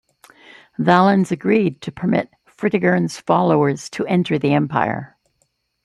Valens 0.79 1.31
agreed 1.31 1.79
to 1.83 1.91
permit 1.91 2.33
Fritigern's 2.47 3.19
followers 3.19 3.87
to 3.91 4.03
enter 4.07 4.39
the 4.39 4.51
empire. 4.51 5.15